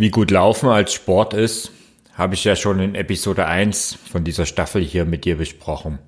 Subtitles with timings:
[0.00, 1.72] Wie gut Laufen als Sport ist,
[2.14, 5.98] habe ich ja schon in Episode 1 von dieser Staffel hier mit dir besprochen.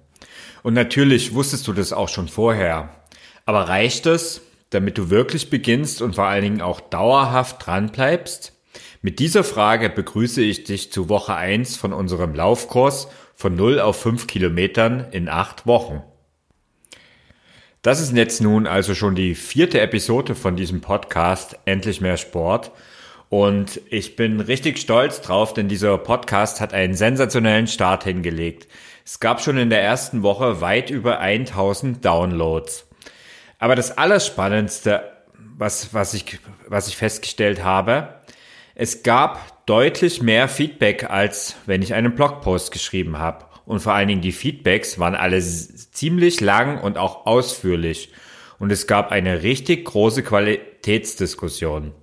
[0.63, 2.89] Und natürlich wusstest du das auch schon vorher.
[3.44, 8.55] Aber reicht es, damit du wirklich beginnst und vor allen Dingen auch dauerhaft dran bleibst?
[9.03, 14.01] Mit dieser Frage begrüße ich dich zu Woche 1 von unserem Laufkurs von 0 auf
[14.01, 16.03] 5 Kilometern in 8 Wochen.
[17.83, 22.73] Das ist jetzt nun also schon die vierte Episode von diesem Podcast Endlich mehr Sport
[23.33, 28.68] und ich bin richtig stolz drauf, denn dieser Podcast hat einen sensationellen Start hingelegt.
[29.07, 32.86] Es gab schon in der ersten Woche weit über 1000 Downloads.
[33.58, 35.10] Aber das Allerspannendste,
[35.56, 38.16] was, was, ich, was ich festgestellt habe,
[38.74, 43.46] es gab deutlich mehr Feedback, als wenn ich einen Blogpost geschrieben habe.
[43.64, 48.12] Und vor allen Dingen die Feedbacks waren alle ziemlich lang und auch ausführlich.
[48.58, 51.94] Und es gab eine richtig große Qualitätsdiskussion.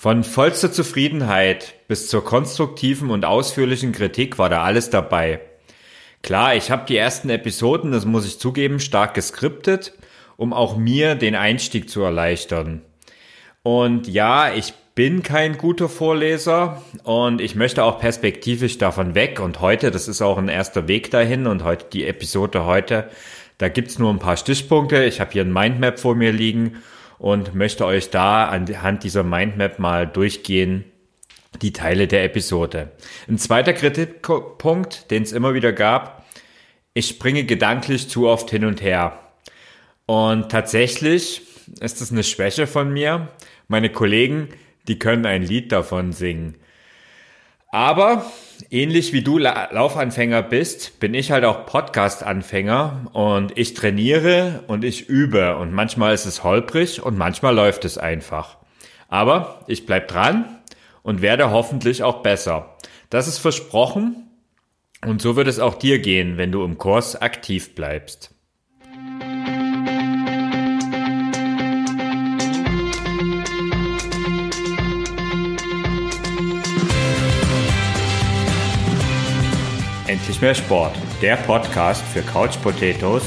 [0.00, 5.40] Von vollster Zufriedenheit bis zur konstruktiven und ausführlichen Kritik war da alles dabei.
[6.22, 9.94] Klar, ich habe die ersten Episoden, das muss ich zugeben, stark geskriptet,
[10.36, 12.82] um auch mir den Einstieg zu erleichtern.
[13.64, 19.40] Und ja, ich bin kein guter Vorleser und ich möchte auch perspektivisch davon weg.
[19.40, 23.10] Und heute, das ist auch ein erster Weg dahin und heute die Episode heute,
[23.58, 25.02] da gibt's nur ein paar Stichpunkte.
[25.06, 26.76] Ich habe hier ein Mindmap vor mir liegen
[27.18, 30.84] und möchte euch da anhand dieser Mindmap mal durchgehen,
[31.62, 32.92] die Teile der Episode.
[33.28, 36.24] Ein zweiter Kritikpunkt, den es immer wieder gab,
[36.94, 39.18] ich springe gedanklich zu oft hin und her.
[40.06, 41.42] Und tatsächlich
[41.80, 43.28] ist das eine Schwäche von mir.
[43.68, 44.48] Meine Kollegen,
[44.88, 46.56] die können ein Lied davon singen.
[47.70, 48.24] Aber
[48.70, 55.08] ähnlich wie du Laufanfänger bist, bin ich halt auch Podcast-Anfänger und ich trainiere und ich
[55.08, 58.56] übe und manchmal ist es holprig und manchmal läuft es einfach.
[59.08, 60.58] Aber ich bleib dran
[61.02, 62.76] und werde hoffentlich auch besser.
[63.10, 64.30] Das ist versprochen
[65.04, 68.34] und so wird es auch dir gehen, wenn du im Kurs aktiv bleibst.
[80.28, 83.22] Endlich mehr Sport, der Podcast für Couch Potatoes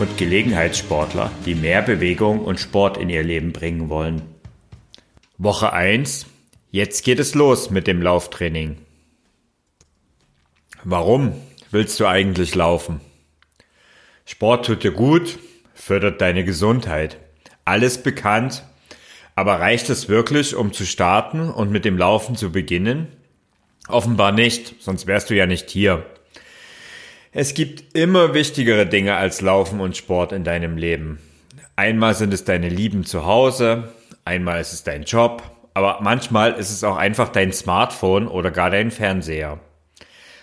[0.00, 4.22] und Gelegenheitssportler, die mehr Bewegung und Sport in ihr Leben bringen wollen.
[5.38, 6.26] Woche 1.
[6.72, 8.78] Jetzt geht es los mit dem Lauftraining.
[10.82, 11.34] Warum
[11.70, 13.00] willst du eigentlich laufen?
[14.24, 15.38] Sport tut dir gut,
[15.72, 17.18] fördert deine Gesundheit.
[17.64, 18.64] Alles bekannt.
[19.36, 23.06] Aber reicht es wirklich, um zu starten und mit dem Laufen zu beginnen?
[23.86, 26.04] Offenbar nicht, sonst wärst du ja nicht hier.
[27.32, 31.20] Es gibt immer wichtigere Dinge als Laufen und Sport in deinem Leben.
[31.76, 33.92] Einmal sind es deine Lieben zu Hause,
[34.24, 35.40] einmal ist es dein Job,
[35.72, 39.60] aber manchmal ist es auch einfach dein Smartphone oder gar dein Fernseher.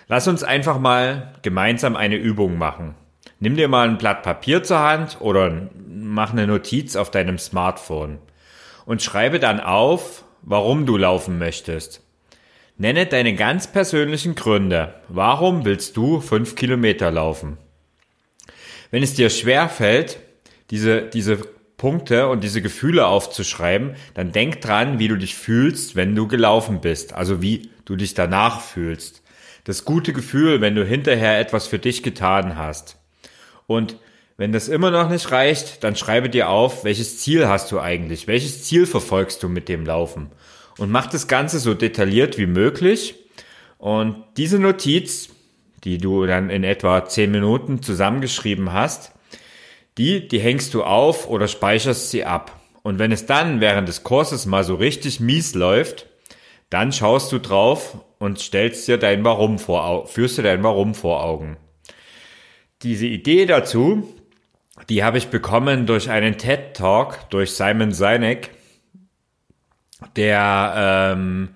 [0.08, 2.96] Lass uns einfach mal gemeinsam eine Übung machen.
[3.42, 8.20] Nimm dir mal ein Blatt Papier zur Hand oder mach eine Notiz auf deinem Smartphone
[8.86, 12.07] und schreibe dann auf, warum du laufen möchtest.
[12.80, 14.94] Nenne deine ganz persönlichen Gründe.
[15.08, 17.58] Warum willst du fünf Kilometer laufen?
[18.92, 20.20] Wenn es dir schwer fällt,
[20.70, 21.38] diese, diese
[21.78, 26.80] Punkte und diese Gefühle aufzuschreiben, dann denk dran, wie du dich fühlst, wenn du gelaufen
[26.80, 27.14] bist.
[27.14, 29.24] Also wie du dich danach fühlst.
[29.64, 32.98] Das gute Gefühl, wenn du hinterher etwas für dich getan hast.
[33.66, 33.98] Und
[34.38, 38.28] wenn das immer noch nicht reicht, dann schreibe dir auf, welches Ziel hast du eigentlich?
[38.28, 40.30] Welches Ziel verfolgst du mit dem Laufen?
[40.78, 43.16] Und mach das Ganze so detailliert wie möglich.
[43.78, 45.30] Und diese Notiz,
[45.84, 49.12] die du dann in etwa zehn Minuten zusammengeschrieben hast,
[49.98, 52.60] die, die hängst du auf oder speicherst sie ab.
[52.84, 56.06] Und wenn es dann während des Kurses mal so richtig mies läuft,
[56.70, 61.24] dann schaust du drauf und stellst dir dein Warum vor, führst dir dein Warum vor
[61.24, 61.58] Augen.
[62.84, 64.08] Diese Idee dazu,
[64.90, 68.52] die habe ich bekommen durch einen TED Talk durch Simon Sinek.
[70.16, 71.50] Der ähm,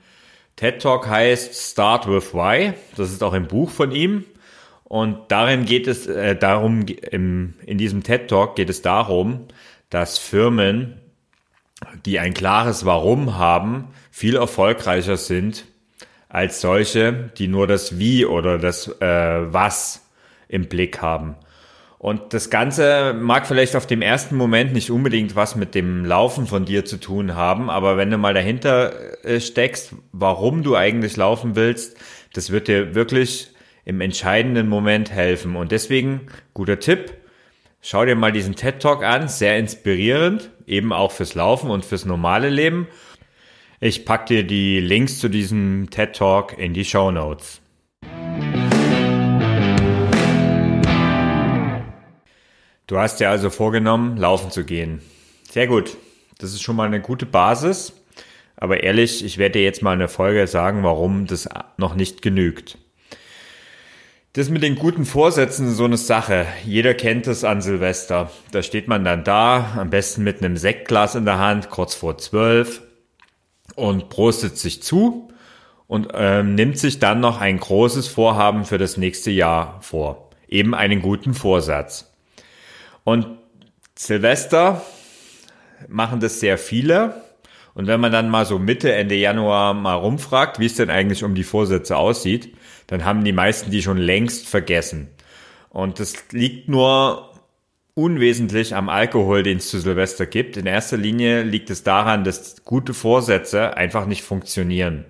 [0.56, 2.74] TED Talk heißt Start with Why.
[2.96, 4.26] Das ist auch ein Buch von ihm.
[4.84, 9.46] Und darin geht es äh, darum, im, in diesem TED Talk geht es darum,
[9.90, 11.00] dass Firmen,
[12.06, 15.66] die ein klares Warum haben, viel erfolgreicher sind
[16.30, 20.10] als solche, die nur das Wie oder das äh, Was
[20.48, 21.36] im Blick haben.
[22.02, 26.48] Und das Ganze mag vielleicht auf dem ersten Moment nicht unbedingt was mit dem Laufen
[26.48, 31.16] von dir zu tun haben, aber wenn du mal dahinter äh, steckst, warum du eigentlich
[31.16, 31.96] laufen willst,
[32.34, 33.52] das wird dir wirklich
[33.86, 35.56] im entscheidenden Moment helfen.
[35.56, 36.22] Und deswegen,
[36.56, 37.14] guter Tipp,
[37.84, 42.06] schau dir mal diesen TED Talk an, sehr inspirierend, eben auch fürs Laufen und fürs
[42.06, 42.88] normale Leben.
[43.80, 47.62] Ich pack dir die Links zu diesem TED Talk in die Show Notes.
[52.92, 55.02] Du hast dir also vorgenommen, laufen zu gehen.
[55.50, 55.96] Sehr gut.
[56.40, 57.94] Das ist schon mal eine gute Basis.
[58.58, 61.48] Aber ehrlich, ich werde dir jetzt mal eine Folge sagen, warum das
[61.78, 62.78] noch nicht genügt.
[64.34, 66.46] Das mit den guten Vorsätzen ist so eine Sache.
[66.66, 68.30] Jeder kennt es an Silvester.
[68.52, 72.18] Da steht man dann da, am besten mit einem Sektglas in der Hand, kurz vor
[72.18, 72.82] zwölf
[73.76, 75.30] und prostet sich zu
[75.88, 80.30] und ähm, nimmt sich dann noch ein großes Vorhaben für das nächste Jahr vor.
[80.50, 82.11] Eben einen guten Vorsatz.
[83.04, 83.28] Und
[83.98, 84.82] Silvester
[85.88, 87.22] machen das sehr viele.
[87.74, 91.24] Und wenn man dann mal so Mitte, Ende Januar mal rumfragt, wie es denn eigentlich
[91.24, 92.56] um die Vorsätze aussieht,
[92.88, 95.08] dann haben die meisten die schon längst vergessen.
[95.70, 97.30] Und das liegt nur
[97.94, 100.58] unwesentlich am Alkohol, den es zu Silvester gibt.
[100.58, 105.06] In erster Linie liegt es daran, dass gute Vorsätze einfach nicht funktionieren.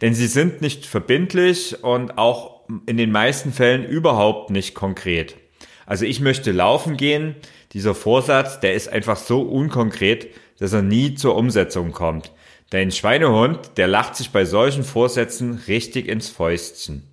[0.00, 5.36] Denn sie sind nicht verbindlich und auch in den meisten Fällen überhaupt nicht konkret.
[5.86, 7.34] Also ich möchte laufen gehen.
[7.72, 10.28] Dieser Vorsatz, der ist einfach so unkonkret,
[10.58, 12.32] dass er nie zur Umsetzung kommt.
[12.70, 17.08] Dein Schweinehund, der lacht sich bei solchen Vorsätzen richtig ins Fäustchen.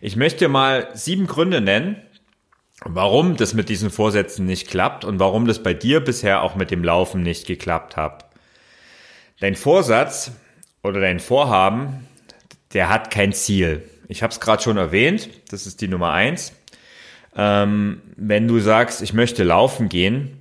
[0.00, 1.96] Ich möchte mal sieben Gründe nennen,
[2.84, 6.70] warum das mit diesen Vorsätzen nicht klappt und warum das bei dir bisher auch mit
[6.70, 8.26] dem Laufen nicht geklappt hat.
[9.40, 10.32] Dein Vorsatz
[10.82, 12.06] oder dein Vorhaben,
[12.72, 13.82] der hat kein Ziel.
[14.08, 16.52] Ich habe es gerade schon erwähnt, das ist die Nummer eins.
[17.36, 20.38] Ähm, wenn du sagst, ich möchte laufen gehen,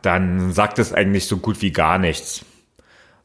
[0.00, 2.44] dann sagt es eigentlich so gut wie gar nichts.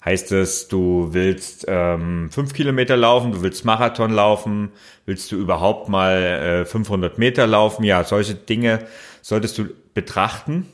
[0.04, 4.70] Heißt es, du willst ähm, fünf Kilometer laufen, du willst Marathon laufen,
[5.06, 7.84] willst du überhaupt mal äh, 500 Meter laufen?
[7.84, 8.86] Ja, solche Dinge
[9.22, 10.68] solltest du betrachten.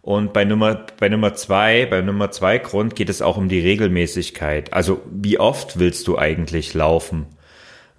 [0.00, 3.60] Und bei Nummer, bei Nummer zwei, bei Nummer zwei Grund geht es auch um die
[3.60, 4.72] Regelmäßigkeit.
[4.72, 7.26] Also wie oft willst du eigentlich laufen?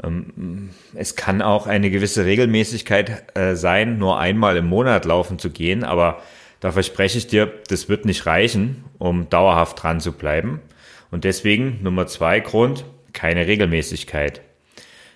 [0.04, 5.50] Ähm, es kann auch eine gewisse Regelmäßigkeit äh, sein, nur einmal im Monat laufen zu
[5.50, 6.22] gehen, aber
[6.60, 10.62] da verspreche ich dir, das wird nicht reichen, um dauerhaft dran zu bleiben.
[11.12, 14.42] Und deswegen Nummer zwei Grund, keine Regelmäßigkeit.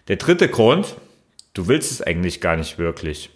[0.07, 0.95] Der dritte Grund,
[1.53, 3.29] du willst es eigentlich gar nicht wirklich.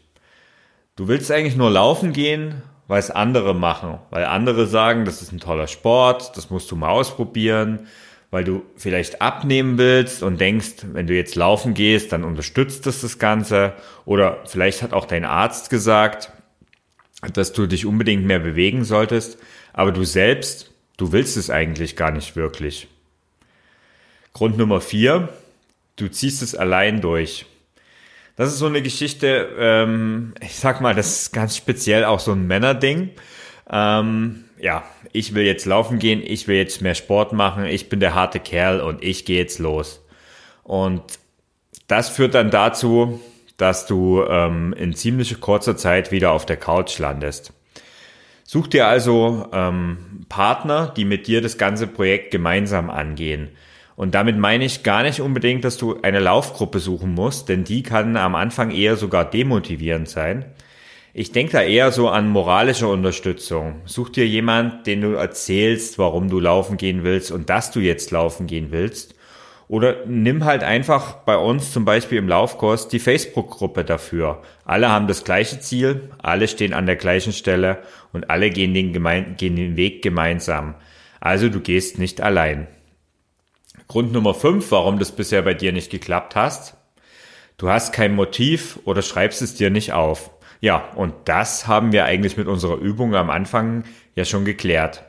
[0.95, 5.31] Du willst eigentlich nur laufen gehen, weil es andere machen, weil andere sagen, das ist
[5.31, 7.87] ein toller Sport, das musst du mal ausprobieren,
[8.37, 13.01] weil du vielleicht abnehmen willst und denkst, wenn du jetzt laufen gehst, dann unterstützt das
[13.01, 13.73] das Ganze.
[14.05, 16.31] Oder vielleicht hat auch dein Arzt gesagt,
[17.33, 19.37] dass du dich unbedingt mehr bewegen solltest,
[19.73, 22.87] aber du selbst Du willst es eigentlich gar nicht wirklich.
[24.33, 25.29] Grund Nummer vier,
[25.95, 27.45] du ziehst es allein durch.
[28.35, 32.31] Das ist so eine Geschichte, ähm, ich sag mal, das ist ganz speziell auch so
[32.31, 33.11] ein Männerding.
[33.69, 37.99] Ähm, ja, ich will jetzt laufen gehen, ich will jetzt mehr Sport machen, ich bin
[37.99, 40.03] der harte Kerl und ich gehe jetzt los.
[40.63, 41.03] Und
[41.87, 43.19] das führt dann dazu,
[43.57, 47.53] dass du ähm, in ziemlich kurzer Zeit wieder auf der Couch landest.
[48.43, 53.49] Such dir also ähm, Partner, die mit dir das ganze Projekt gemeinsam angehen.
[53.97, 57.81] Und damit meine ich gar nicht unbedingt, dass du eine Laufgruppe suchen musst, denn die
[57.83, 60.45] kann am Anfang eher sogar demotivierend sein.
[61.19, 63.81] Ich denke da eher so an moralische Unterstützung.
[63.85, 68.11] Such dir jemand, den du erzählst, warum du laufen gehen willst und dass du jetzt
[68.11, 69.15] laufen gehen willst.
[69.67, 74.43] Oder nimm halt einfach bei uns zum Beispiel im Laufkurs die Facebook-Gruppe dafür.
[74.63, 77.79] Alle haben das gleiche Ziel, alle stehen an der gleichen Stelle
[78.13, 80.75] und alle gehen den, gemein gehen den Weg gemeinsam.
[81.19, 82.67] Also du gehst nicht allein.
[83.87, 86.75] Grund Nummer 5, warum das bisher bei dir nicht geklappt hast.
[87.57, 90.29] Du hast kein Motiv oder schreibst es dir nicht auf.
[90.59, 93.83] Ja, und das haben wir eigentlich mit unserer Übung am Anfang
[94.15, 95.03] ja schon geklärt.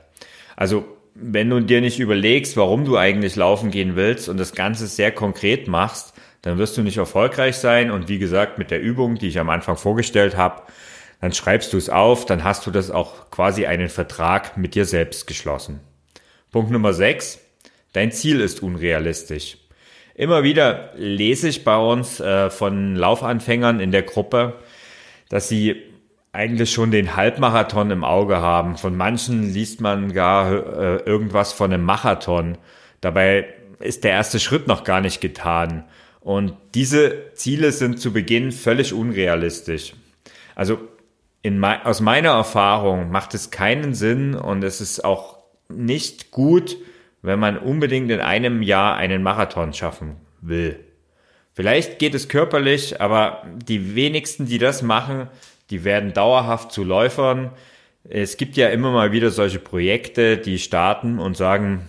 [0.57, 4.87] Also wenn du dir nicht überlegst, warum du eigentlich laufen gehen willst und das Ganze
[4.87, 7.91] sehr konkret machst, dann wirst du nicht erfolgreich sein.
[7.91, 10.63] Und wie gesagt, mit der Übung, die ich am Anfang vorgestellt habe,
[11.21, 14.85] dann schreibst du es auf, dann hast du das auch quasi einen Vertrag mit dir
[14.85, 15.81] selbst geschlossen.
[16.53, 17.41] Punkt Nummer 6.
[17.93, 19.59] Dein Ziel ist unrealistisch.
[20.15, 24.55] Immer wieder lese ich bei uns äh, von Laufanfängern in der Gruppe,
[25.29, 25.77] dass sie
[26.33, 28.77] eigentlich schon den Halbmarathon im Auge haben.
[28.77, 32.59] Von manchen liest man gar äh, irgendwas von einem Marathon.
[33.01, 33.47] Dabei
[33.81, 35.85] ist der erste Schritt noch gar nicht getan.
[36.21, 39.95] Und diese Ziele sind zu Beginn völlig unrealistisch.
[40.55, 40.79] Also
[41.43, 46.77] in, aus meiner Erfahrung macht es keinen Sinn und es ist auch nicht gut,
[47.23, 50.88] wenn man unbedingt in einem Jahr einen Marathon schaffen will.
[51.59, 55.27] Vielleicht geht es körperlich, aber die wenigsten, die das machen,
[55.71, 57.51] die werden dauerhaft zu Läufern.
[58.09, 61.81] Es gibt ja immer mal wieder solche Projekte, die starten und sagen,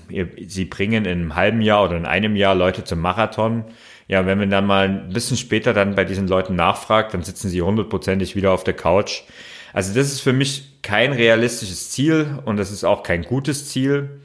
[0.47, 3.63] sie bringen in einem halben Jahr oder in einem Jahr Leute zum Marathon.
[4.07, 7.49] Ja, wenn man dann mal ein bisschen später dann bei diesen Leuten nachfragt, dann sitzen
[7.49, 9.21] sie hundertprozentig wieder auf der Couch.
[9.71, 14.19] Also das ist für mich kein realistisches Ziel und das ist auch kein gutes Ziel.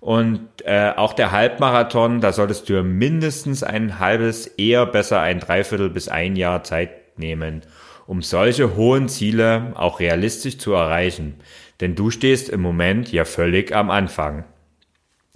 [0.00, 5.90] Und äh, auch der Halbmarathon, da solltest du mindestens ein halbes, eher besser ein Dreiviertel
[5.90, 7.62] bis ein Jahr Zeit nehmen,
[8.06, 11.40] um solche hohen Ziele auch realistisch zu erreichen.
[11.80, 14.44] Denn du stehst im Moment ja völlig am Anfang.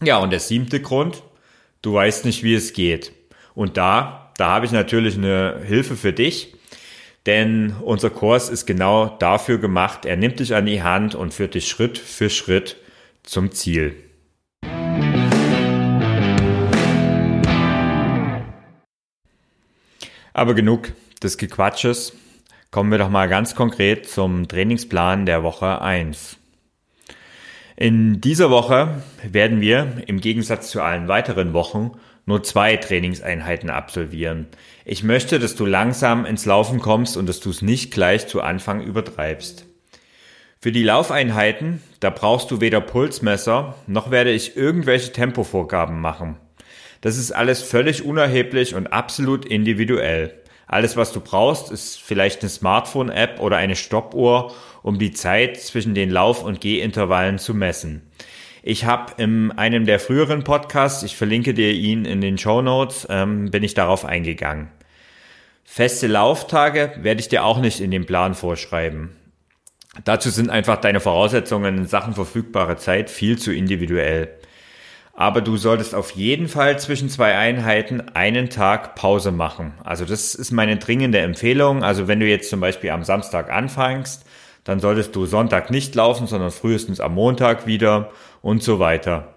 [0.02, 1.22] Ja, und der siebte Grund,
[1.82, 3.12] du weißt nicht, wie es geht.
[3.54, 6.54] Und da, da habe ich natürlich eine Hilfe für dich.
[7.26, 10.04] Denn unser Kurs ist genau dafür gemacht.
[10.04, 12.76] Er nimmt dich an die Hand und führt dich Schritt für Schritt
[13.22, 13.94] zum Ziel.
[20.32, 22.14] Aber genug des Gequatsches.
[22.70, 26.38] Kommen wir doch mal ganz konkret zum Trainingsplan der Woche 1.
[27.76, 31.92] In dieser Woche werden wir im Gegensatz zu allen weiteren Wochen
[32.24, 34.46] nur zwei Trainingseinheiten absolvieren.
[34.84, 38.40] Ich möchte, dass du langsam ins Laufen kommst und dass du es nicht gleich zu
[38.40, 39.66] Anfang übertreibst.
[40.60, 46.36] Für die Laufeinheiten, da brauchst du weder Pulsmesser, noch werde ich irgendwelche Tempovorgaben machen.
[47.02, 50.40] Das ist alles völlig unerheblich und absolut individuell.
[50.66, 55.94] Alles, was du brauchst, ist vielleicht eine Smartphone-App oder eine Stoppuhr, um die Zeit zwischen
[55.94, 58.10] den Lauf- und Gehintervallen zu messen.
[58.62, 63.06] Ich habe in einem der früheren Podcasts, ich verlinke dir ihn in den Show Notes,
[63.10, 64.70] ähm, bin ich darauf eingegangen.
[65.64, 69.10] Feste Lauftage werde ich dir auch nicht in den Plan vorschreiben.
[70.04, 74.30] Dazu sind einfach deine Voraussetzungen in Sachen verfügbare Zeit viel zu individuell.
[75.14, 79.74] Aber du solltest auf jeden Fall zwischen zwei Einheiten einen Tag Pause machen.
[79.84, 81.84] Also das ist meine dringende Empfehlung.
[81.84, 84.24] Also wenn du jetzt zum Beispiel am Samstag anfängst,
[84.64, 89.34] dann solltest du Sonntag nicht laufen, sondern frühestens am Montag wieder und so weiter.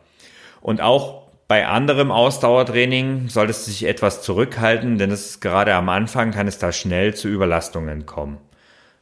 [0.61, 5.89] Und auch bei anderem Ausdauertraining solltest du dich etwas zurückhalten, denn es ist gerade am
[5.89, 8.39] Anfang kann es da schnell zu Überlastungen kommen.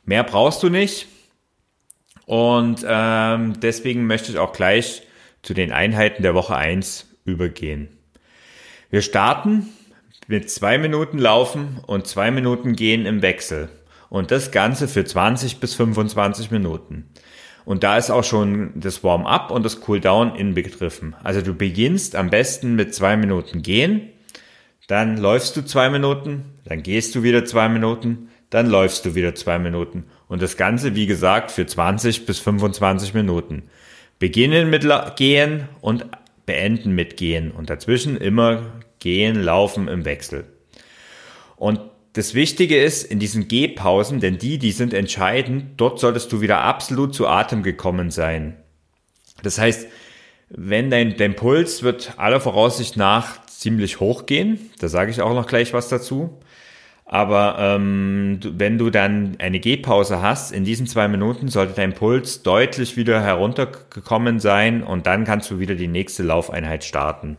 [0.06, 1.08] Mehr brauchst du nicht.
[2.26, 5.04] Und ähm, deswegen möchte ich auch gleich
[5.44, 7.90] zu den Einheiten der Woche 1 übergehen.
[8.90, 9.68] Wir starten
[10.28, 13.70] mit zwei Minuten Laufen und zwei Minuten Gehen im Wechsel.
[14.10, 17.10] Und das Ganze für 20 bis 25 Minuten.
[17.66, 21.16] Und da ist auch schon das Warm-up und das Cool-down inbegriffen.
[21.24, 24.10] Also du beginnst am besten mit zwei Minuten Gehen,
[24.88, 29.34] dann läufst du zwei Minuten, dann gehst du wieder zwei Minuten, dann läufst du wieder
[29.34, 30.06] zwei Minuten.
[30.28, 33.64] Und das Ganze, wie gesagt, für 20 bis 25 Minuten.
[34.24, 34.88] Beginnen mit
[35.18, 36.06] Gehen und
[36.46, 38.62] beenden mit Gehen und dazwischen immer
[39.00, 40.46] Gehen, Laufen im Wechsel.
[41.58, 41.82] Und
[42.14, 46.62] das Wichtige ist in diesen Gehpausen, denn die, die sind entscheidend, dort solltest du wieder
[46.62, 48.56] absolut zu Atem gekommen sein.
[49.42, 49.90] Das heißt,
[50.48, 55.34] wenn dein, dein Puls wird aller Voraussicht nach ziemlich hoch gehen, da sage ich auch
[55.34, 56.40] noch gleich was dazu.
[57.14, 62.42] Aber ähm, wenn du dann eine Gehpause hast, in diesen zwei Minuten sollte dein Puls
[62.42, 67.38] deutlich wieder heruntergekommen sein und dann kannst du wieder die nächste Laufeinheit starten.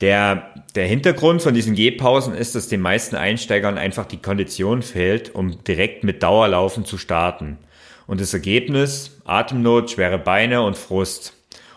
[0.00, 5.34] Der, der Hintergrund von diesen Gehpausen ist, dass den meisten Einsteigern einfach die Kondition fehlt,
[5.34, 7.58] um direkt mit Dauerlaufen zu starten.
[8.06, 11.32] Und das Ergebnis, Atemnot, schwere Beine und Frust.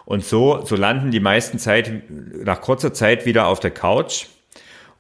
[0.05, 1.91] Und so, so landen die meisten Zeit,
[2.43, 4.27] nach kurzer Zeit wieder auf der Couch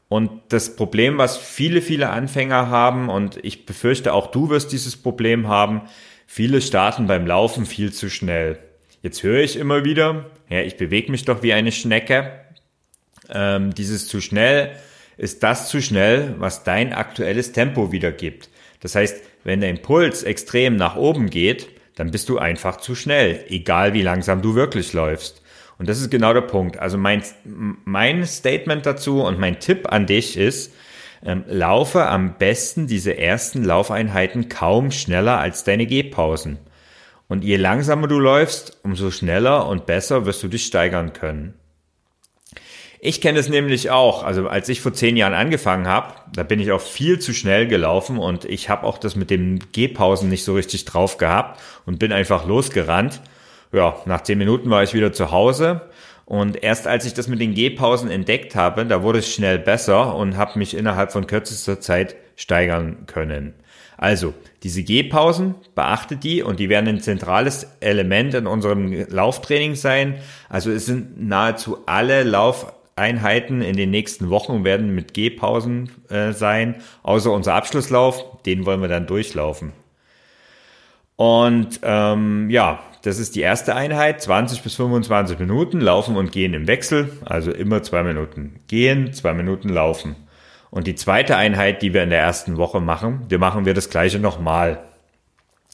[0.09, 4.97] und das Problem, was viele, viele Anfänger haben, und ich befürchte auch du wirst dieses
[4.97, 5.83] Problem haben,
[6.25, 8.57] viele starten beim Laufen viel zu schnell.
[9.03, 12.31] Jetzt höre ich immer wieder, ja, ich bewege mich doch wie eine Schnecke.
[13.29, 14.71] Ähm, dieses zu schnell
[15.15, 18.49] ist das zu schnell, was dein aktuelles Tempo wiedergibt.
[18.81, 23.45] Das heißt, wenn der Impuls extrem nach oben geht, dann bist du einfach zu schnell,
[23.49, 25.43] egal wie langsam du wirklich läufst.
[25.79, 26.77] Und das ist genau der Punkt.
[26.77, 27.23] Also mein,
[27.85, 30.73] mein Statement dazu und mein Tipp an dich ist,
[31.25, 36.59] ähm, laufe am besten diese ersten Laufeinheiten kaum schneller als deine Gehpausen.
[37.29, 41.53] Und je langsamer du läufst, umso schneller und besser wirst du dich steigern können.
[42.99, 44.23] Ich kenne es nämlich auch.
[44.23, 47.67] Also als ich vor zehn Jahren angefangen habe, da bin ich auch viel zu schnell
[47.67, 51.99] gelaufen und ich habe auch das mit den Gehpausen nicht so richtig drauf gehabt und
[51.99, 53.21] bin einfach losgerannt
[53.71, 55.81] ja, nach zehn Minuten war ich wieder zu Hause.
[56.25, 60.15] Und erst als ich das mit den Gehpausen entdeckt habe, da wurde es schnell besser
[60.15, 63.55] und habe mich innerhalb von kürzester Zeit steigern können.
[63.97, 64.33] Also,
[64.63, 70.15] diese Gehpausen, beachtet die und die werden ein zentrales Element in unserem Lauftraining sein.
[70.47, 76.75] Also es sind nahezu alle Laufeinheiten in den nächsten Wochen werden mit Gehpausen äh, sein,
[77.03, 79.73] außer unser Abschlusslauf, den wollen wir dann durchlaufen.
[81.17, 86.53] Und ähm, ja, das ist die erste Einheit, 20 bis 25 Minuten laufen und gehen
[86.53, 90.15] im Wechsel, also immer zwei Minuten gehen, zwei Minuten laufen.
[90.69, 93.89] Und die zweite Einheit, die wir in der ersten Woche machen, wir machen wir das
[93.89, 94.83] gleiche nochmal.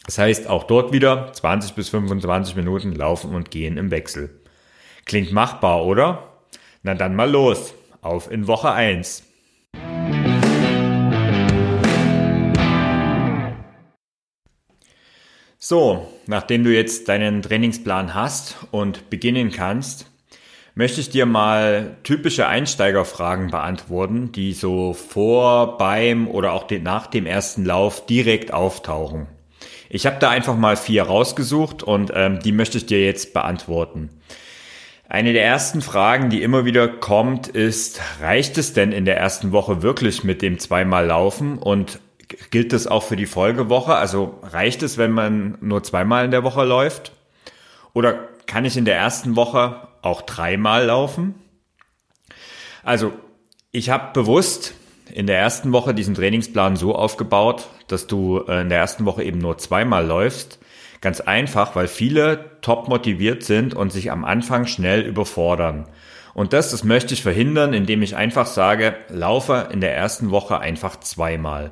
[0.05, 4.29] Das heißt, auch dort wieder 20 bis 25 Minuten laufen und gehen im Wechsel.
[5.05, 6.32] Klingt machbar, oder?
[6.84, 7.74] Na dann mal los.
[8.01, 9.24] Auf in Woche 1.
[15.68, 20.12] So, nachdem du jetzt deinen Trainingsplan hast und beginnen kannst,
[20.76, 27.26] möchte ich dir mal typische Einsteigerfragen beantworten, die so vor, beim oder auch nach dem
[27.26, 29.26] ersten Lauf direkt auftauchen.
[29.90, 34.12] Ich habe da einfach mal vier rausgesucht und ähm, die möchte ich dir jetzt beantworten.
[35.10, 39.52] Eine der ersten Fragen, die immer wieder kommt, ist, reicht es denn in der ersten
[39.52, 42.00] Woche wirklich mit dem zweimal Laufen und
[42.50, 43.96] Gilt das auch für die Folgewoche?
[43.96, 47.12] Also reicht es, wenn man nur zweimal in der Woche läuft?
[47.94, 48.13] Oder
[48.46, 51.36] kann ich in der ersten Woche auch dreimal laufen?
[52.84, 53.13] Also
[53.72, 54.74] ich habe bewusst
[55.12, 59.24] in der ersten Woche diesen Trainingsplan so aufgebaut, dass du äh, in der ersten Woche
[59.24, 60.60] eben nur zweimal läufst.
[61.01, 65.88] Ganz einfach, weil viele top motiviert sind und sich am Anfang schnell überfordern.
[66.34, 70.60] Und das, das möchte ich verhindern, indem ich einfach sage, laufe in der ersten Woche
[70.60, 71.72] einfach zweimal.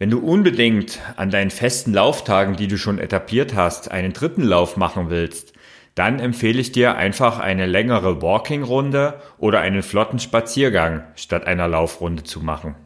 [0.00, 4.78] Wenn du unbedingt an deinen festen Lauftagen, die du schon etabliert hast, einen dritten Lauf
[4.78, 5.52] machen willst,
[5.94, 12.22] dann empfehle ich dir einfach eine längere Walking-Runde oder einen flotten Spaziergang statt einer Laufrunde
[12.22, 12.76] zu machen.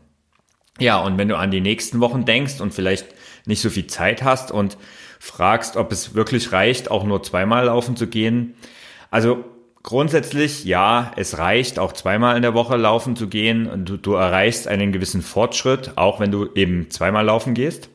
[0.80, 3.06] Ja, und wenn du an die nächsten Wochen denkst und vielleicht
[3.47, 4.76] nicht so viel Zeit hast und
[5.21, 8.56] fragst, ob es wirklich reicht, auch nur zweimal laufen zu gehen,
[9.12, 9.44] also
[9.84, 13.84] Grundsätzlich ja, es reicht auch zweimal in der Woche laufen zu gehen.
[13.84, 17.90] Du, du erreichst einen gewissen Fortschritt, auch wenn du eben zweimal laufen gehst.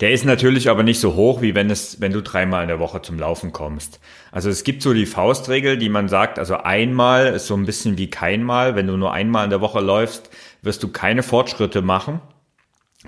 [0.00, 2.80] Der ist natürlich aber nicht so hoch, wie wenn es, wenn du dreimal in der
[2.80, 4.00] Woche zum Laufen kommst.
[4.32, 7.96] Also es gibt so die Faustregel, die man sagt, also einmal ist so ein bisschen
[7.96, 8.74] wie keinmal.
[8.74, 10.28] Wenn du nur einmal in der Woche läufst,
[10.62, 12.20] wirst du keine Fortschritte machen.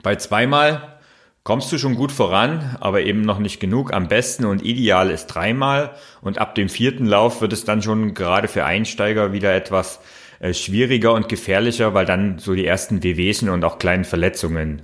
[0.04, 0.99] Bei zweimal
[1.42, 3.92] kommst du schon gut voran, aber eben noch nicht genug.
[3.92, 8.14] Am besten und ideal ist dreimal und ab dem vierten Lauf wird es dann schon
[8.14, 10.00] gerade für Einsteiger wieder etwas
[10.40, 14.83] äh, schwieriger und gefährlicher, weil dann so die ersten Wehwehchen und auch kleinen Verletzungen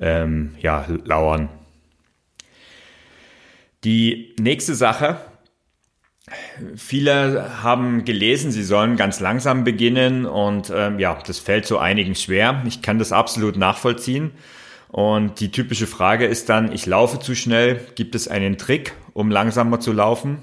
[0.00, 1.48] ähm, ja, lauern.
[3.84, 5.16] Die nächste Sache.
[6.76, 12.14] Viele haben gelesen, sie sollen ganz langsam beginnen und ähm, ja, das fällt so einigen
[12.14, 12.62] schwer.
[12.66, 14.32] Ich kann das absolut nachvollziehen.
[14.88, 19.30] Und die typische Frage ist dann, ich laufe zu schnell, gibt es einen Trick, um
[19.30, 20.38] langsamer zu laufen?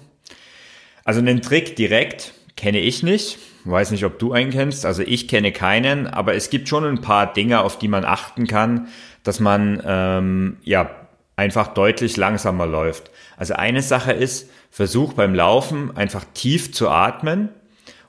[1.03, 5.27] Also einen Trick direkt kenne ich nicht, weiß nicht, ob du einen kennst, also ich
[5.27, 8.88] kenne keinen, aber es gibt schon ein paar Dinge, auf die man achten kann,
[9.23, 10.89] dass man ähm, ja
[11.36, 13.12] einfach deutlich langsamer läuft.
[13.38, 17.49] Also eine Sache ist, versuch beim Laufen einfach tief zu atmen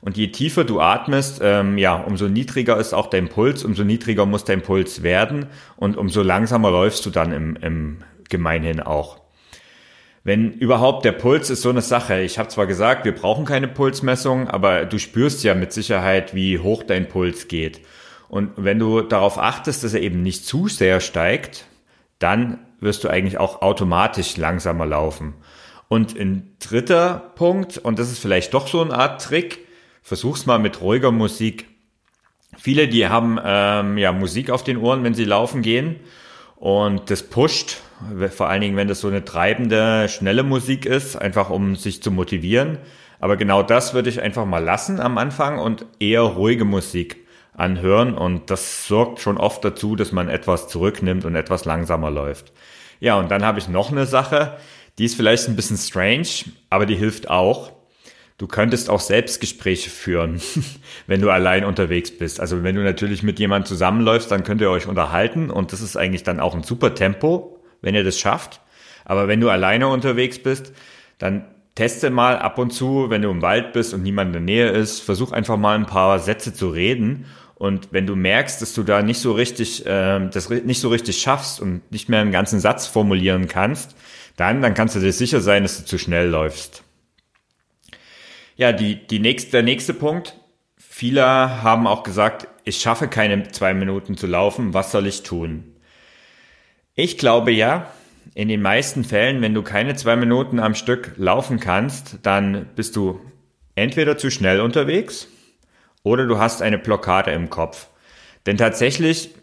[0.07, 4.25] und je tiefer du atmest, ähm, ja, umso niedriger ist auch dein Puls, umso niedriger
[4.25, 7.97] muss dein Puls werden und umso langsamer läufst du dann im, im
[8.29, 9.19] Gemeinhin auch.
[10.23, 12.21] Wenn überhaupt der Puls ist so eine Sache.
[12.21, 16.61] Ich habe zwar gesagt, wir brauchen keine Pulsmessung, aber du spürst ja mit Sicherheit, wie
[16.61, 17.81] hoch dein Puls geht.
[18.29, 21.65] Und wenn du darauf achtest, dass er eben nicht zu sehr steigt,
[22.21, 25.35] dann wirst du eigentlich auch automatisch langsamer laufen.
[25.89, 29.66] Und ein dritter Punkt, und das ist vielleicht doch so eine Art Trick,
[30.07, 31.67] versuch's mal mit ruhiger Musik.
[32.57, 35.97] Viele, die haben ähm, ja Musik auf den Ohren, wenn sie laufen gehen.
[36.55, 37.79] Und das pusht,
[38.31, 42.13] vor allen Dingen, wenn das so eine treibende, schnelle Musik ist, einfach um sich zu
[42.13, 42.79] motivieren.
[43.19, 48.15] Aber genau das würde ich einfach mal lassen am Anfang und eher ruhige Musik anhören.
[48.15, 52.53] Und das sorgt schon oft dazu, dass man etwas zurücknimmt und etwas langsamer läuft.
[53.01, 54.57] Ja, und dann habe ich noch eine Sache,
[54.99, 56.29] die ist vielleicht ein bisschen strange,
[56.71, 57.73] aber die hilft auch.
[58.39, 60.43] Du könntest auch Selbstgespräche führen,
[61.07, 62.39] wenn du allein unterwegs bist.
[62.39, 65.97] Also wenn du natürlich mit jemandem zusammenläufst, dann könnt ihr euch unterhalten und das ist
[65.97, 68.61] eigentlich dann auch ein super Tempo, wenn ihr das schafft.
[69.07, 70.75] Aber wenn du alleine unterwegs bist,
[71.19, 71.47] dann
[71.77, 74.69] teste mal ab und zu, wenn du im Wald bist und niemand in der Nähe
[74.71, 77.27] ist, versuch einfach mal ein paar Sätze zu reden.
[77.55, 81.23] Und wenn du merkst, dass du da nicht so richtig, äh, das nicht so richtig
[81.23, 83.97] schaffst und nicht mehr einen ganzen Satz formulieren kannst,
[84.37, 86.83] dann, dann kannst du dir sicher sein, dass du zu schnell läufst.
[88.57, 90.35] Ja, die, die nächste, der nächste Punkt.
[90.79, 94.73] Viele haben auch gesagt, ich schaffe keine zwei Minuten zu laufen.
[94.73, 95.77] Was soll ich tun?
[96.95, 97.93] Ich glaube ja,
[98.35, 102.97] in den meisten Fällen, wenn du keine zwei Minuten am Stück laufen kannst, dann bist
[102.97, 103.21] du
[103.75, 105.29] entweder zu schnell unterwegs
[106.03, 107.89] oder du hast eine Blockade im Kopf.
[108.47, 109.35] Denn tatsächlich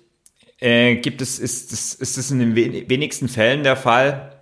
[0.60, 4.42] äh, gibt es, ist, ist, ist es in den wenigsten Fällen der Fall,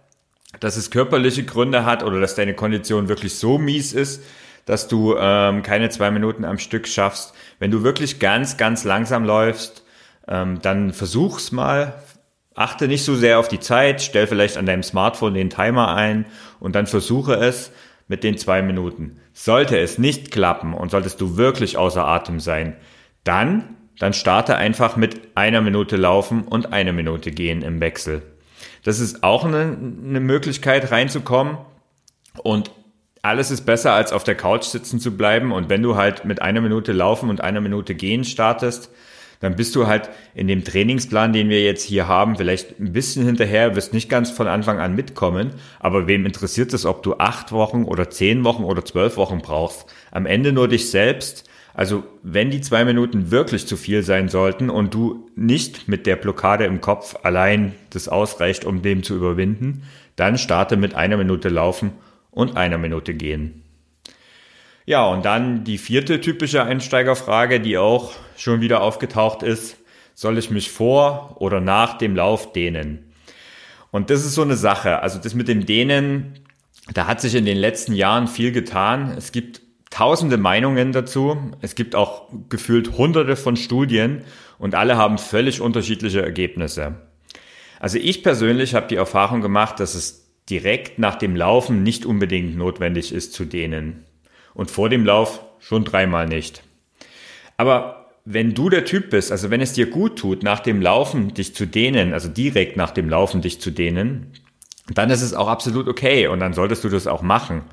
[0.62, 4.24] dass es körperliche Gründe hat oder dass deine Kondition wirklich so mies ist,
[4.66, 7.34] dass du ähm, keine zwei Minuten am Stück schaffst.
[7.60, 9.84] Wenn du wirklich ganz, ganz langsam läufst,
[10.28, 11.94] ähm, dann versuch's mal.
[12.54, 16.26] Achte nicht so sehr auf die Zeit, stell vielleicht an deinem Smartphone den Timer ein
[16.60, 17.72] und dann versuche es
[18.08, 19.20] mit den zwei Minuten.
[19.34, 22.76] Sollte es nicht klappen und solltest du wirklich außer Atem sein,
[23.24, 28.22] dann, dann starte einfach mit einer Minute laufen und einer Minute gehen im Wechsel.
[28.84, 31.58] Das ist auch eine, eine Möglichkeit reinzukommen
[32.44, 32.72] und
[33.22, 35.52] alles ist besser, als auf der Couch sitzen zu bleiben.
[35.52, 38.90] Und wenn du halt mit einer Minute laufen und einer Minute gehen startest,
[39.40, 43.26] dann bist du halt in dem Trainingsplan, den wir jetzt hier haben, vielleicht ein bisschen
[43.26, 45.52] hinterher, wirst nicht ganz von Anfang an mitkommen.
[45.80, 49.86] Aber wem interessiert es, ob du acht Wochen oder zehn Wochen oder zwölf Wochen brauchst?
[50.12, 51.50] Am Ende nur dich selbst.
[51.74, 56.18] Also wenn die zwei Minuten wirklich zu viel sein sollten und du nicht mit der
[56.18, 59.84] Blockade im Kopf allein das ausreicht, um dem zu überwinden,
[60.18, 61.94] dann starte mit einer Minute laufen
[62.32, 63.64] und einer Minute gehen.
[64.86, 69.78] Ja, und dann die vierte typische Einsteigerfrage, die auch schon wieder aufgetaucht ist.
[70.16, 73.14] Soll ich mich vor oder nach dem Lauf dehnen?
[73.92, 75.02] Und das ist so eine Sache.
[75.02, 76.40] Also das mit dem Dehnen,
[76.94, 79.14] da hat sich in den letzten Jahren viel getan.
[79.18, 81.38] Es gibt tausende Meinungen dazu.
[81.62, 84.24] Es gibt auch gefühlt hunderte von Studien
[84.58, 86.96] und alle haben völlig unterschiedliche Ergebnisse.
[87.80, 92.56] Also ich persönlich habe die Erfahrung gemacht, dass es direkt nach dem Laufen nicht unbedingt
[92.58, 94.06] notwendig ist zu dehnen
[94.54, 96.64] und vor dem Lauf schon dreimal nicht.
[97.58, 101.34] Aber wenn du der Typ bist, also wenn es dir gut tut, nach dem Laufen
[101.34, 104.34] dich zu dehnen, also direkt nach dem Laufen dich zu dehnen,
[104.94, 107.64] dann ist es auch absolut okay und dann solltest du das auch machen.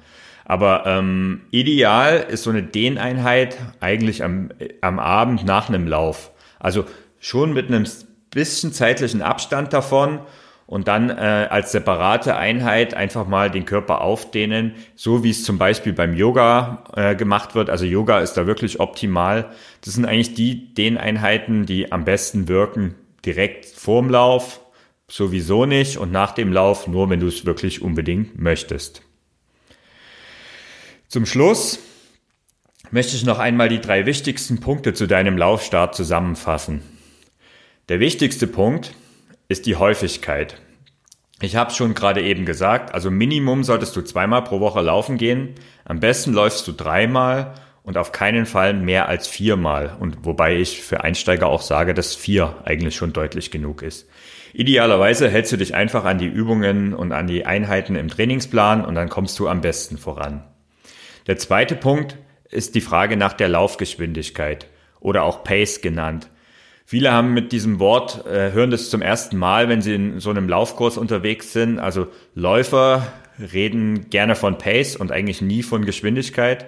[0.44, 4.50] Aber ähm, ideal ist so eine Dehneinheit eigentlich am,
[4.80, 6.30] am Abend nach einem Lauf.
[6.58, 6.86] Also
[7.20, 7.86] schon mit einem
[8.30, 10.20] bisschen zeitlichen Abstand davon
[10.68, 15.56] und dann äh, als separate Einheit einfach mal den Körper aufdehnen, so wie es zum
[15.56, 17.70] Beispiel beim Yoga äh, gemacht wird.
[17.70, 19.50] Also Yoga ist da wirklich optimal.
[19.80, 24.60] Das sind eigentlich die Dehneinheiten, die am besten wirken, direkt vorm Lauf
[25.10, 29.00] sowieso nicht und nach dem Lauf nur, wenn du es wirklich unbedingt möchtest.
[31.08, 31.78] Zum Schluss
[32.90, 36.82] möchte ich noch einmal die drei wichtigsten Punkte zu deinem Laufstart zusammenfassen.
[37.88, 38.92] Der wichtigste Punkt
[39.48, 40.60] ist die Häufigkeit.
[41.40, 45.54] Ich habe schon gerade eben gesagt, also Minimum solltest du zweimal pro Woche laufen gehen.
[45.86, 49.96] Am besten läufst du dreimal und auf keinen Fall mehr als viermal.
[49.98, 54.06] Und wobei ich für Einsteiger auch sage, dass vier eigentlich schon deutlich genug ist.
[54.52, 58.96] Idealerweise hältst du dich einfach an die Übungen und an die Einheiten im Trainingsplan und
[58.96, 60.44] dann kommst du am besten voran.
[61.26, 62.18] Der zweite Punkt
[62.50, 64.66] ist die Frage nach der Laufgeschwindigkeit
[65.00, 66.28] oder auch Pace genannt.
[66.90, 70.30] Viele haben mit diesem Wort, äh, hören das zum ersten Mal, wenn sie in so
[70.30, 71.78] einem Laufkurs unterwegs sind.
[71.78, 76.64] Also Läufer reden gerne von Pace und eigentlich nie von Geschwindigkeit.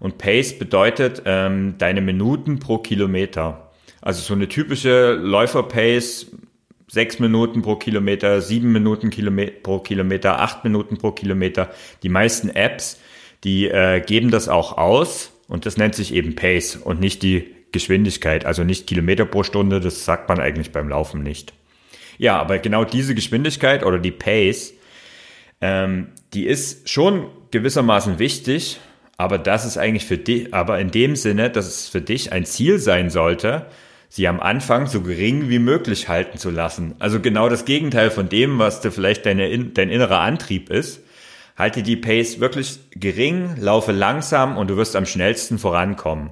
[0.00, 3.70] Und Pace bedeutet ähm, deine Minuten pro Kilometer.
[4.02, 6.32] Also so eine typische Läufer-Pace,
[6.88, 9.12] sechs Minuten pro Kilometer, sieben Minuten
[9.62, 11.70] pro Kilometer, acht Minuten pro Kilometer.
[12.02, 12.98] Die meisten Apps,
[13.44, 17.54] die äh, geben das auch aus und das nennt sich eben Pace und nicht die
[17.72, 21.52] Geschwindigkeit, also nicht Kilometer pro Stunde, das sagt man eigentlich beim Laufen nicht.
[22.18, 24.74] Ja, aber genau diese Geschwindigkeit oder die Pace,
[25.60, 28.78] ähm, die ist schon gewissermaßen wichtig,
[29.16, 32.44] aber das ist eigentlich für dich, aber in dem Sinne, dass es für dich ein
[32.44, 33.66] Ziel sein sollte,
[34.08, 36.94] sie am Anfang so gering wie möglich halten zu lassen.
[36.98, 41.02] Also genau das Gegenteil von dem, was du vielleicht deine, dein innerer Antrieb ist.
[41.56, 46.30] Halte die Pace wirklich gering, laufe langsam und du wirst am schnellsten vorankommen.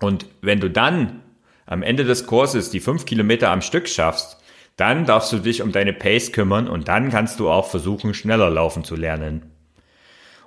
[0.00, 1.22] Und wenn du dann
[1.66, 4.38] am Ende des Kurses die fünf Kilometer am Stück schaffst,
[4.76, 8.50] dann darfst du dich um deine Pace kümmern und dann kannst du auch versuchen, schneller
[8.50, 9.50] laufen zu lernen.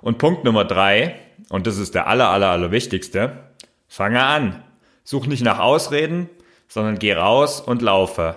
[0.00, 1.16] Und Punkt Nummer drei,
[1.48, 3.38] und das ist der aller, aller, aller wichtigste,
[3.88, 4.62] fange an.
[5.02, 6.28] Such nicht nach Ausreden,
[6.68, 8.36] sondern geh raus und laufe.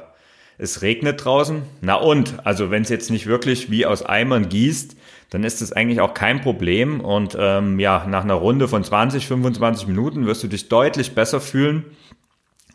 [0.58, 1.64] Es regnet draußen.
[1.82, 4.96] Na und, also wenn es jetzt nicht wirklich wie aus Eimern gießt,
[5.32, 7.00] dann ist das eigentlich auch kein Problem.
[7.00, 11.42] Und ähm, ja, nach einer Runde von 20, 25 Minuten wirst du dich deutlich besser
[11.42, 11.86] fühlen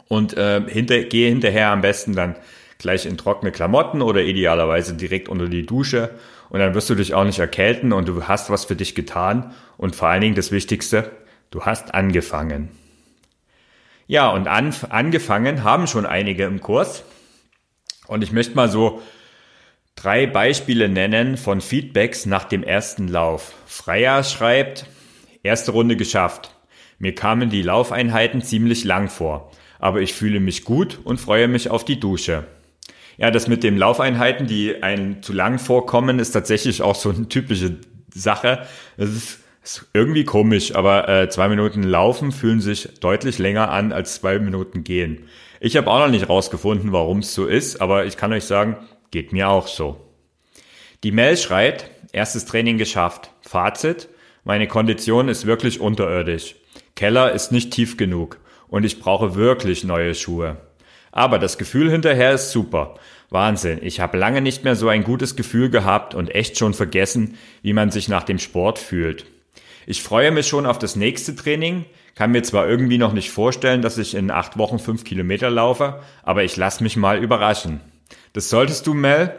[0.08, 2.34] und äh, hinter, gehe hinterher am besten dann
[2.78, 6.10] gleich in trockene Klamotten oder idealerweise direkt unter die Dusche.
[6.48, 9.52] Und dann wirst du dich auch nicht erkälten und du hast was für dich getan.
[9.76, 11.10] Und vor allen Dingen das Wichtigste,
[11.50, 12.70] du hast angefangen.
[14.06, 17.02] Ja, und an, angefangen haben schon einige im Kurs.
[18.06, 19.02] Und ich möchte mal so
[19.96, 23.54] drei Beispiele nennen von Feedbacks nach dem ersten Lauf.
[23.66, 24.86] Freier schreibt,
[25.42, 26.54] erste Runde geschafft.
[26.98, 31.70] Mir kamen die Laufeinheiten ziemlich lang vor, aber ich fühle mich gut und freue mich
[31.70, 32.44] auf die Dusche.
[33.18, 37.28] Ja, das mit den Laufeinheiten, die einen zu lang vorkommen, ist tatsächlich auch so eine
[37.28, 37.76] typische
[38.14, 38.66] Sache.
[38.98, 43.92] Es ist, ist, irgendwie komisch, aber äh, zwei Minuten Laufen fühlen sich deutlich länger an
[43.92, 45.28] als zwei Minuten Gehen.
[45.60, 48.76] Ich habe auch noch nicht rausgefunden, warum es so ist, aber ich kann euch sagen,
[49.10, 50.00] geht mir auch so.
[51.04, 53.30] Die Mel schreit, erstes Training geschafft.
[53.42, 54.08] Fazit,
[54.44, 56.56] meine Kondition ist wirklich unterirdisch.
[56.94, 60.56] Keller ist nicht tief genug und ich brauche wirklich neue Schuhe.
[61.12, 62.94] Aber das Gefühl hinterher ist super.
[63.30, 67.36] Wahnsinn, ich habe lange nicht mehr so ein gutes Gefühl gehabt und echt schon vergessen,
[67.62, 69.26] wie man sich nach dem Sport fühlt.
[69.86, 73.82] Ich freue mich schon auf das nächste Training, kann mir zwar irgendwie noch nicht vorstellen,
[73.82, 77.80] dass ich in acht Wochen fünf Kilometer laufe, aber ich lasse mich mal überraschen.
[78.36, 79.34] Das solltest du, Mel.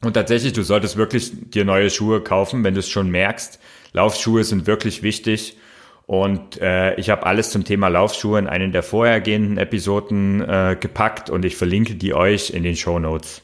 [0.00, 3.60] Und tatsächlich, du solltest wirklich dir neue Schuhe kaufen, wenn du es schon merkst.
[3.92, 5.58] Laufschuhe sind wirklich wichtig
[6.06, 11.28] und äh, ich habe alles zum Thema Laufschuhe in einen der vorhergehenden Episoden äh, gepackt
[11.28, 13.42] und ich verlinke die euch in den Show Notes.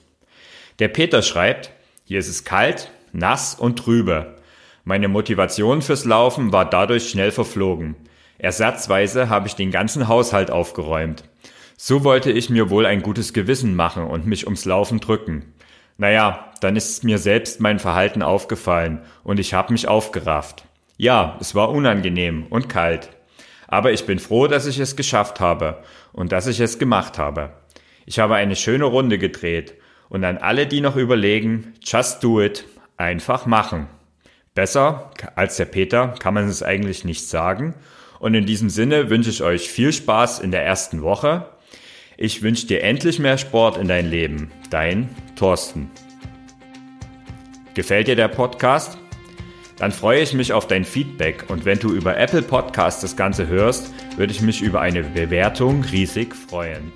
[0.78, 1.72] Der Peter schreibt,
[2.06, 4.38] hier ist es kalt, nass und trübe.
[4.84, 7.96] Meine Motivation fürs Laufen war dadurch schnell verflogen.
[8.38, 11.24] Ersatzweise habe ich den ganzen Haushalt aufgeräumt.
[11.82, 15.54] So wollte ich mir wohl ein gutes Gewissen machen und mich ums Laufen drücken.
[15.96, 20.66] Naja, dann ist mir selbst mein Verhalten aufgefallen und ich habe mich aufgerafft.
[20.98, 23.08] Ja, es war unangenehm und kalt.
[23.66, 27.54] Aber ich bin froh, dass ich es geschafft habe und dass ich es gemacht habe.
[28.04, 29.72] Ich habe eine schöne Runde gedreht
[30.10, 32.66] und an alle, die noch überlegen, just do it,
[32.98, 33.86] einfach machen.
[34.54, 37.74] Besser als der Peter kann man es eigentlich nicht sagen.
[38.18, 41.46] Und in diesem Sinne wünsche ich euch viel Spaß in der ersten Woche.
[42.22, 44.50] Ich wünsche dir endlich mehr Sport in dein Leben.
[44.68, 45.90] Dein Thorsten.
[47.72, 48.98] Gefällt dir der Podcast?
[49.78, 53.46] Dann freue ich mich auf dein Feedback und wenn du über Apple Podcast das Ganze
[53.46, 56.92] hörst, würde ich mich über eine Bewertung riesig freuen.